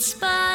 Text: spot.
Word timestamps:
spot. 0.00 0.49